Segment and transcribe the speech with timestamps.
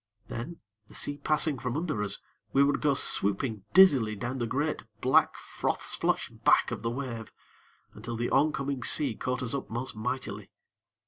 [0.29, 2.17] Then, the sea passing from under us,
[2.53, 7.31] we would go swooping dizzily down the great, black, froth splotched back of the wave,
[7.93, 10.49] until the oncoming sea caught us up most mightily.